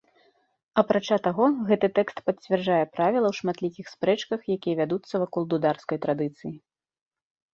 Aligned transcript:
Апрача 0.81 1.17
таго, 1.27 1.45
гэты 1.69 1.87
тэкст 1.97 2.17
пацвярджае 2.29 2.79
правіла 2.95 3.27
ў 3.29 3.33
шматлікіх 3.39 3.85
спрэчках, 3.95 4.39
якія 4.55 4.75
вядуцца 4.81 5.15
вакол 5.25 5.41
дударскай 5.53 5.97
традыцыі. 6.07 6.53